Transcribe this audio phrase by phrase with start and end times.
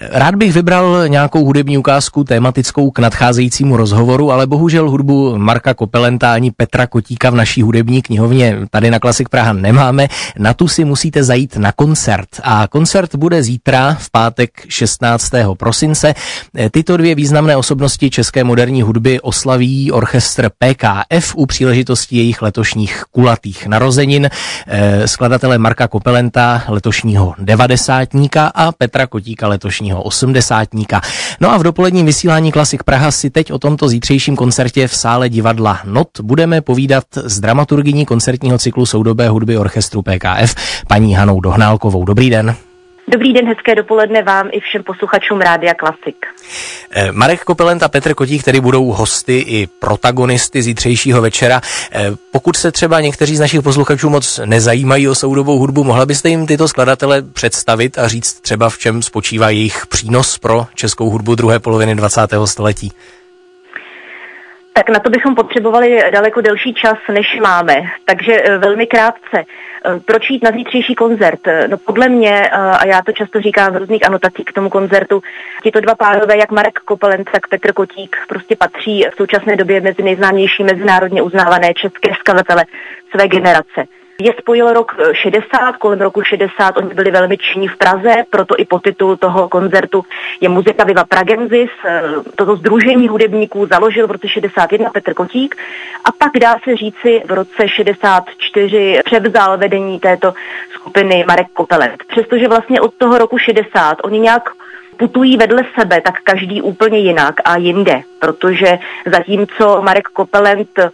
[0.00, 6.32] Rád bych vybral nějakou hudební ukázku tématickou k nadcházejícímu rozhovoru, ale bohužel hudbu Marka Kopelenta
[6.32, 10.08] ani Petra Kotíka v naší hudební knihovně tady na Klasik Praha nemáme.
[10.38, 12.28] Na tu si musíte zajít na koncert.
[12.42, 15.30] A koncert bude zítra v pátek 16.
[15.58, 16.14] prosince.
[16.70, 23.66] Tyto dvě významné osobnosti české moderní hudby oslaví orchestr PKF u příležitosti jejich letošních kulatých
[23.66, 24.30] narozenin.
[24.66, 31.00] Eh, skladatele Marka Kopelenta letošního devadesátníka a Petra Kotíka letošního dnešního osmdesátníka.
[31.40, 35.28] No a v dopoledním vysílání Klasik Praha si teď o tomto zítřejším koncertě v sále
[35.28, 40.54] divadla NOT budeme povídat s dramaturgyní koncertního cyklu soudobé hudby orchestru PKF,
[40.88, 42.04] paní Hanou Dohnálkovou.
[42.04, 42.67] Dobrý den.
[43.10, 46.26] Dobrý den, hezké dopoledne vám i všem posluchačům Rádia Klasik.
[46.90, 51.60] Eh, Marek Kopelent a Petr Kotík, který budou hosty i protagonisty zítřejšího večera.
[51.92, 56.28] Eh, pokud se třeba někteří z našich posluchačů moc nezajímají o soudobou hudbu, mohla byste
[56.28, 61.34] jim tyto skladatele představit a říct třeba v čem spočívá jejich přínos pro českou hudbu
[61.34, 62.20] druhé poloviny 20.
[62.44, 62.92] století?
[64.78, 67.74] Tak na to bychom potřebovali daleko delší čas, než máme.
[68.04, 69.36] Takže eh, velmi krátce.
[69.36, 71.40] Eh, proč jít na zítřejší koncert?
[71.66, 75.22] No podle mě, eh, a já to často říkám v různých anotacích k tomu koncertu,
[75.62, 80.02] tito dva pánové, jak Marek Kopelent, tak Petr Kotík, prostě patří v současné době mezi
[80.02, 82.64] nejznámější mezinárodně uznávané české skladatele
[83.10, 83.84] své generace.
[84.22, 88.64] Je spojil rok 60, kolem roku 60 oni byli velmi činní v Praze, proto i
[88.64, 90.04] po titul toho koncertu
[90.40, 91.70] je muzika Viva Pragensis.
[91.84, 92.02] Eh,
[92.34, 95.56] toto združení hudebníků založil v roce 61 Petr Kotík
[96.04, 100.34] a pak dá se říci v roce 64 převzal vedení této
[100.74, 102.04] skupiny Marek Kopelent.
[102.08, 104.50] Přestože vlastně od toho roku 60 oni nějak
[104.96, 110.90] putují vedle sebe, tak každý úplně jinak a jinde, protože zatímco Marek Kopelent eh,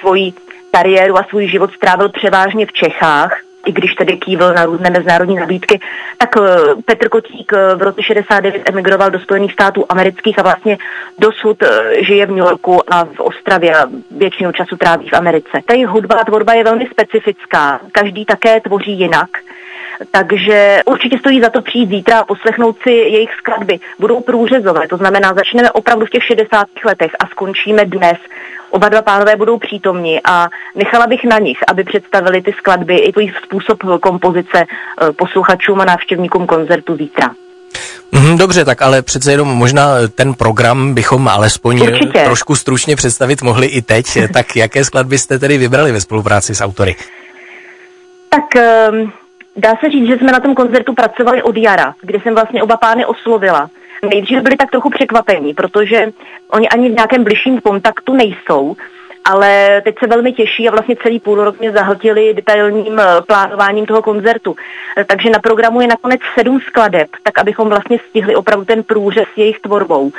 [0.00, 0.32] svoji
[0.76, 5.36] kariéru a svůj život strávil převážně v Čechách, i když tedy kývil na různé mezinárodní
[5.36, 5.80] nabídky,
[6.18, 6.40] tak eh,
[6.84, 10.78] Petr Kotík eh, v roce 69 emigroval do Spojených států amerických a vlastně
[11.18, 15.60] dosud eh, žije v New Yorku a v Ostravě a většinu času tráví v Americe.
[15.66, 17.80] Ta hudba a tvorba je velmi specifická.
[17.92, 19.28] Každý také tvoří jinak.
[20.10, 23.78] Takže určitě stojí za to přijít zítra a poslechnout si jejich skladby.
[23.98, 26.66] Budou průřezové, to znamená, začneme opravdu v těch 60.
[26.84, 28.18] letech a skončíme dnes
[28.72, 33.12] Oba dva pánové budou přítomni a nechala bych na nich, aby představili ty skladby i
[33.12, 37.30] svůj způsob kompozice eh, posluchačům a návštěvníkům koncertu zítra.
[38.12, 42.24] Mhm, dobře, tak ale přece jenom možná ten program bychom alespoň Určitě.
[42.24, 44.06] trošku stručně představit mohli i teď.
[44.32, 46.96] tak jaké skladby jste tedy vybrali ve spolupráci s autory?
[48.28, 49.12] Tak ehm,
[49.56, 52.76] dá se říct, že jsme na tom koncertu pracovali od jara, kdy jsem vlastně oba
[52.76, 53.70] pány oslovila
[54.08, 56.12] nejdřív byli tak trochu překvapení, protože
[56.50, 58.76] oni ani v nějakém bližším kontaktu nejsou,
[59.24, 63.86] ale teď se velmi těší a vlastně celý půl rok mě zahltili detailním eh, plánováním
[63.86, 64.56] toho koncertu.
[64.96, 69.28] Eh, takže na programu je nakonec sedm skladeb, tak abychom vlastně stihli opravdu ten průřez
[69.36, 70.12] jejich tvorbou.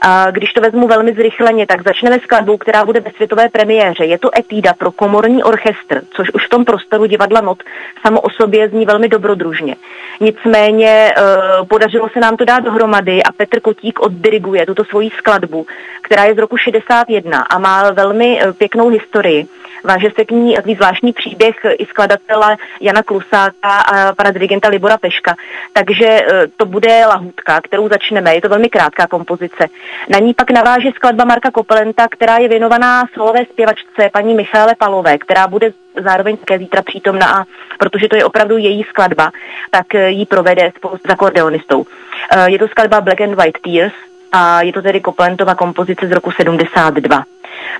[0.00, 4.04] A když to vezmu velmi zrychleně, tak začneme skladbou, která bude ve světové premiéře.
[4.04, 7.62] Je to etída pro komorní orchestr, což už v tom prostoru divadla Not
[8.02, 9.76] samo o sobě zní velmi dobrodružně.
[10.20, 11.22] Nicméně eh,
[11.68, 15.66] podařilo se nám to dát dohromady a Petr Kotík oddiriguje tuto svoji skladbu,
[16.02, 19.46] která je z roku 61 a má velmi pěknou historii.
[19.84, 24.98] Váže se k ní takový zvláštní příběh i skladatele Jana Klusáka a pana dirigenta Libora
[24.98, 25.34] Peška.
[25.72, 28.34] Takže e, to bude lahůdka, kterou začneme.
[28.34, 29.68] Je to velmi krátká kompozice.
[30.08, 35.18] Na ní pak naváže skladba Marka Kopelenta, která je věnovaná solové zpěvačce paní Michále Palové,
[35.18, 37.44] která bude zároveň také zítra přítomna a
[37.78, 39.30] protože to je opravdu její skladba,
[39.70, 41.84] tak e, ji provede spolu s akordeonistou.
[42.30, 43.92] E, je to skladba Black and White Tears
[44.32, 47.24] a je to tedy Kopelentova kompozice z roku 72.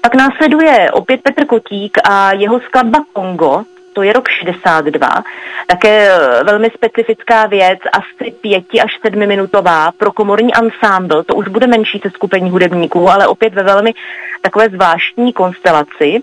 [0.01, 5.09] Pak následuje opět Petr Kotík a jeho skladba Kongo, to je rok 62,
[5.67, 11.49] také e, velmi specifická věc, asi pěti až sedmi minutová pro komorní ansámbl, to už
[11.49, 13.95] bude menší se skupení hudebníků, ale opět ve velmi
[14.43, 16.23] takové zvláštní konstelaci.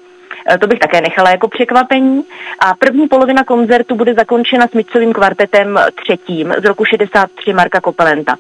[0.50, 2.24] E, to bych také nechala jako překvapení.
[2.59, 8.36] A první polovina koncertu bude zakončena smyčcovým kvartetem třetím z roku 63 Marka Kopelenta.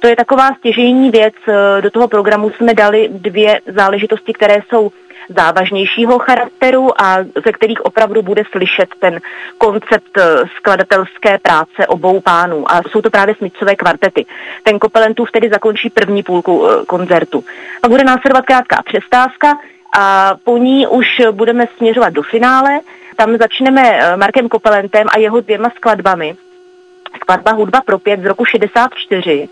[0.00, 1.34] To je taková stěžejní věc.
[1.48, 4.90] E, do toho programu jsme dali dvě záležitosti, které jsou
[5.28, 9.20] závažnějšího charakteru a ze kterých opravdu bude slyšet ten
[9.58, 10.18] koncept
[10.56, 12.72] skladatelské práce obou pánů.
[12.72, 14.26] A jsou to právě smyčcové kvartety.
[14.62, 17.44] Ten Kopelentův tedy zakončí první půlku koncertu.
[17.80, 19.58] Pak bude následovat krátká přestávka,
[19.92, 22.80] a po ní už budeme směřovat do finále.
[23.16, 26.36] Tam začneme eh, Markem Kopelentem a jeho dvěma skladbami.
[27.16, 29.48] skladba Hudba pro pět z roku 64,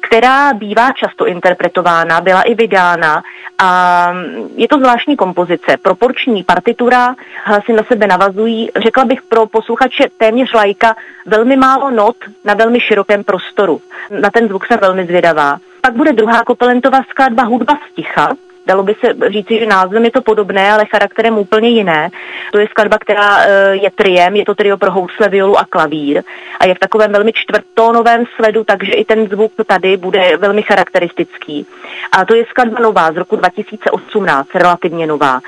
[0.00, 3.22] která bývá často interpretována, byla i vydána
[3.58, 4.12] a
[4.56, 7.14] je to zvláštní kompozice, proporční partitura,
[7.44, 10.96] hlasy na sebe navazují, řekla bych pro posluchače téměř lajka,
[11.26, 13.80] velmi málo not na velmi širokém prostoru.
[14.20, 15.58] Na ten zvuk jsem velmi zvědavá.
[15.80, 18.34] Pak bude druhá kopelentová skladba Hudba sticha,
[18.66, 22.10] Dalo by se říci, že názvem je to podobné, ale charakterem úplně jiné.
[22.52, 26.22] To je skladba, která eh, je triem, je to trio pro housle, violu a klavír
[26.60, 31.66] a je v takovém velmi čtvrtónovém sledu, takže i ten zvuk tady bude velmi charakteristický.
[32.12, 35.40] A to je skladba nová z roku 2018, relativně nová.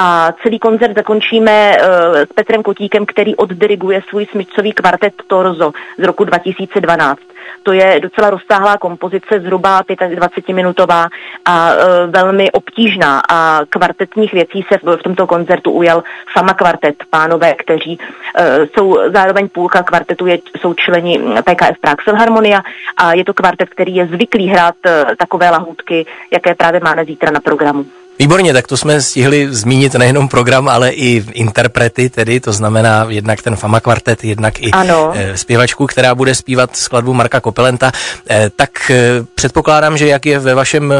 [0.00, 6.02] A celý koncert zakončíme uh, s Petrem Kotíkem, který oddiriguje svůj smyčcový kvartet Torzo z
[6.02, 7.20] roku 2012.
[7.62, 11.08] To je docela rozsáhlá kompozice, zhruba 25-minutová
[11.44, 11.80] a uh,
[12.10, 16.02] velmi obtížná a kvartetních věcí se v, v tomto koncertu ujal
[16.36, 18.44] sama kvartet, pánové, kteří uh,
[18.74, 22.62] jsou zároveň půlka kvartetu, je, jsou členi PKF Prague Philharmonia
[22.96, 27.30] a je to kvartet, který je zvyklý hrát uh, takové lahůdky, jaké právě máme zítra
[27.30, 27.84] na programu.
[28.18, 33.42] Výborně, tak to jsme stihli zmínit nejenom program, ale i interprety, tedy to znamená jednak
[33.42, 35.12] ten Fama kvartet, jednak i ano.
[35.14, 37.92] Eh, zpěvačku, která bude zpívat skladbu Marka Kopelenta.
[38.30, 40.94] Eh, tak eh, předpokládám, že jak je ve vašem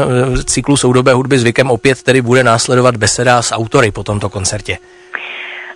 [0.45, 4.77] cyklu soudobé hudby zvykem, opět tedy bude následovat beseda s autory po tomto koncertě.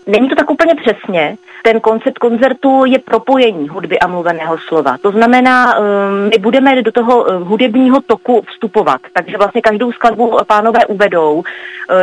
[0.08, 1.38] Není to tak úplně přesně.
[1.64, 4.98] Ten koncept koncertu je propojení hudby a mluveného slova.
[5.02, 5.86] To znamená, um,
[6.24, 9.02] my budeme do toho uh, hudebního toku vstupovat.
[9.14, 11.34] Takže vlastně každou skladbu pánové uvedou.
[11.34, 11.44] Uh,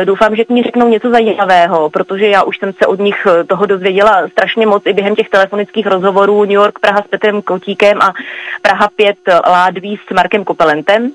[0.05, 3.65] doufám, že mi řeknou něco zajímavého, protože já už jsem se od nich uh, toho
[3.65, 8.13] dozvěděla strašně moc i během těch telefonických rozhovorů New York, Praha s Petrem Kotíkem a
[8.61, 9.17] Praha 5
[9.47, 11.11] Ládví s Markem Kopelentem.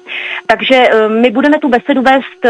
[0.46, 2.46] Takže my budeme tu besedu vést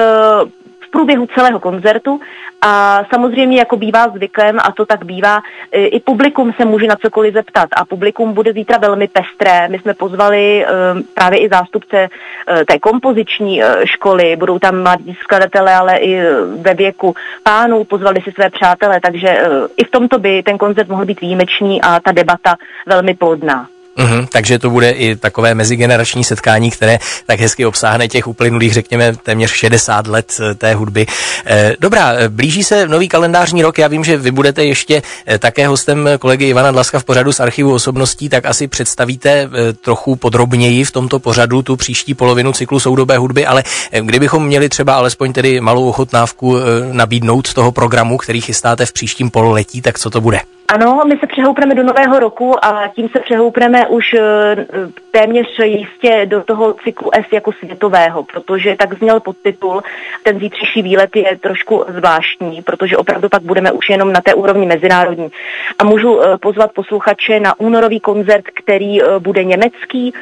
[0.96, 2.20] průběhu celého koncertu
[2.62, 7.34] a samozřejmě jako bývá zvykem, a to tak bývá, i publikum se může na cokoliv
[7.34, 9.68] zeptat a publikum bude zítra velmi pestré.
[9.68, 15.16] My jsme pozvali um, právě i zástupce uh, té kompoziční uh, školy, budou tam mladí
[15.22, 16.20] skladatelé, ale i
[16.60, 19.38] ve věku pánů, pozvali si své přátele, takže
[19.76, 22.56] i v tomto by ten koncert mohl být výjimečný a ta debata
[22.86, 23.68] velmi plodná.
[23.98, 29.16] Uhum, takže to bude i takové mezigenerační setkání, které tak hezky obsáhne těch uplynulých, řekněme,
[29.22, 31.06] téměř 60 let eh, té hudby.
[31.46, 33.78] Eh, dobrá, eh, blíží se nový kalendářní rok.
[33.78, 35.02] Já vím, že vy budete ještě
[35.38, 39.48] také hostem kolegy Ivana Dlaska v pořadu z archivu osobností, tak asi představíte
[39.80, 43.64] trochu podrobněji v tomto pořadu tu příští polovinu cyklu soudobé hudby, ale
[44.00, 46.56] kdybychom měli třeba alespoň tedy malou ochotnávku
[46.92, 50.55] nabídnout toho programu, který chystáte v příštím pololetí, tak co to bude?
[50.68, 54.20] Ano, my se přehoupneme do nového roku a tím se přehoupneme už eh,
[55.10, 59.82] téměř jistě do toho cyklu S jako světového, protože tak zněl podtitul.
[60.22, 64.66] Ten zítřejší výlet je trošku zvláštní, protože opravdu pak budeme už jenom na té úrovni
[64.66, 65.28] mezinárodní.
[65.78, 70.14] A můžu eh, pozvat posluchače na únorový koncert, který eh, bude německý,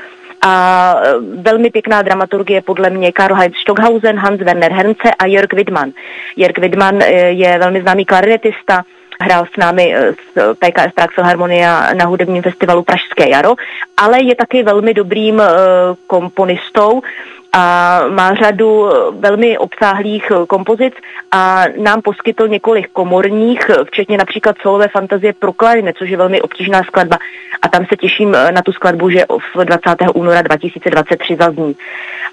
[0.46, 0.96] a
[1.42, 5.92] velmi pěkná dramaturgie podle mě Karl Heinz Stockhausen, Hans Werner Hernce a Jörg Widmann.
[6.36, 8.82] Jörg Widmann je velmi známý klarinetista,
[9.20, 13.54] hrál s námi z eh, PKS Prague Philharmonia na hudebním festivalu Pražské jaro,
[13.96, 15.48] ale je taky velmi dobrým eh,
[16.06, 17.02] komponistou
[17.56, 20.94] a má řadu eh, velmi obsáhlých kompozic
[21.30, 26.82] a nám poskytl několik komorních, včetně například solové fantazie pro klarinet, což je velmi obtížná
[26.82, 27.18] skladba.
[27.62, 29.24] A tam se těším na tu skladbu, že
[29.54, 29.80] v 20.
[30.14, 31.76] února 2023 zazní.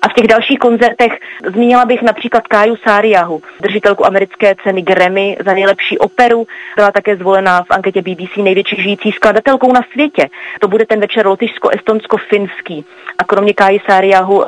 [0.02, 1.12] A v těch dalších koncertech
[1.54, 6.48] zmínila bych například Káju Sáriahu, držitelku americké ceny Grammy za nejlepší operu.
[6.76, 10.30] Byla také zvolena v anketě BBC největší žijící skladatelkou na světě.
[10.60, 12.86] To bude ten večer lotyšsko-estonsko-finský.
[13.18, 14.44] A kromě Káji Sáriahu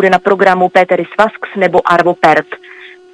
[0.00, 2.46] bude na programu Peter Svasks nebo Arvo Pert.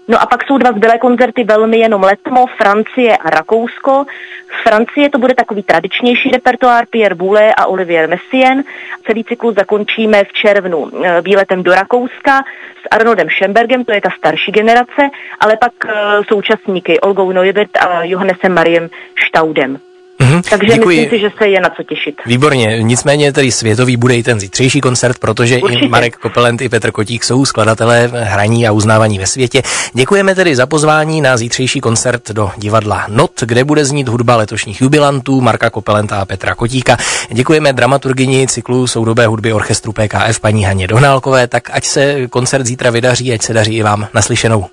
[0.09, 4.05] No a pak jsou dva zbylé koncerty velmi jenom letmo, Francie a Rakousko.
[4.47, 8.65] V Francie to bude takový tradičnější repertoár Pierre Boulez a Olivier Messien.
[9.07, 12.45] Celý cyklus zakončíme v červnu eh, výletem do Rakouska
[12.83, 15.03] s Arnoldem Schembergem, to je ta starší generace,
[15.41, 15.91] ale pak eh,
[16.29, 18.89] současníky Olgou Neubert a Johannesem Mariem
[19.29, 19.86] Staudem.
[20.21, 21.01] Mm-hmm, Takže děkuji.
[21.01, 22.15] myslím si, že se je na co těšit.
[22.27, 25.85] Výborně, nicméně tedy světový bude i ten zítřejší koncert, protože Určitě.
[25.85, 29.63] i Marek Kopelent i Petr Kotík jsou skladatelé hraní a uznávaní ve světě.
[29.93, 34.81] Děkujeme tedy za pozvání na zítřejší koncert do divadla Not, kde bude znít hudba letošních
[34.81, 36.97] jubilantů Marka Kopelenta a Petra Kotíka.
[37.33, 42.91] Děkujeme dramaturgyni cyklu soudobé hudby orchestru PKF paní Haně Dohnálkové, tak ať se koncert zítra
[42.91, 44.67] vydaří, ať se daří i vám naslyšenou.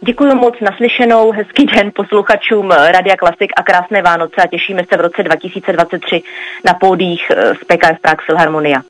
[0.00, 5.00] Děkuji moc naslyšenou, hezký den posluchačům Radia Klasik a krásné Vánoce a těšíme se v
[5.00, 6.22] roce 2023
[6.64, 8.82] na pódích z PKF Prague Philharmonia.